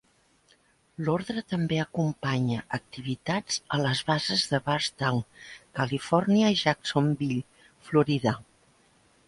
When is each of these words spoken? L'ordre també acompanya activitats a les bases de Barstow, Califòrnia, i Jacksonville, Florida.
L'ordre 1.07 1.43
també 1.51 1.77
acompanya 1.81 2.63
activitats 2.77 3.59
a 3.77 3.79
les 3.83 4.01
bases 4.09 4.47
de 4.55 4.61
Barstow, 4.71 5.23
Califòrnia, 5.81 6.51
i 6.57 6.61
Jacksonville, 6.65 7.65
Florida. 7.91 8.39